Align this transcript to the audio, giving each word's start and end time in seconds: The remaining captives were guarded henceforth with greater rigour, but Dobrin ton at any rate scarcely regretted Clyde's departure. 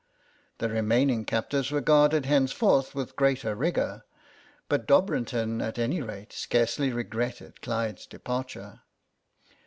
The 0.57 0.67
remaining 0.67 1.25
captives 1.25 1.69
were 1.69 1.79
guarded 1.79 2.25
henceforth 2.25 2.95
with 2.95 3.15
greater 3.15 3.53
rigour, 3.53 4.03
but 4.67 4.87
Dobrin 4.87 5.27
ton 5.27 5.61
at 5.61 5.77
any 5.77 6.01
rate 6.01 6.33
scarcely 6.33 6.91
regretted 6.91 7.61
Clyde's 7.61 8.07
departure. 8.07 8.79